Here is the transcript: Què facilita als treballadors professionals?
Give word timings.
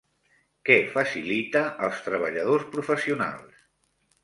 Què 0.69 0.77
facilita 0.95 1.61
als 1.89 2.01
treballadors 2.09 2.67
professionals? 2.75 3.65